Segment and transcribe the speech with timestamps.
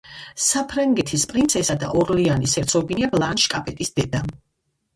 [0.45, 4.27] საფრანგეთის პრინცესა და ორლეანის ჰერცოგინია ბლანშ კაპეტის დედა.